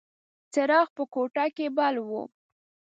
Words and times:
څراغ 0.53 0.87
په 0.97 1.03
کوټه 1.13 1.45
کې 1.55 1.67
بل 1.77 1.95
و. 2.07 2.09